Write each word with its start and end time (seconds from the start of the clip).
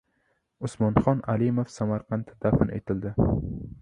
Usmonxon 0.69 1.21
Alimov 1.33 1.69
Samarqandda 1.75 2.39
dafn 2.47 2.77
etildi 2.79 3.13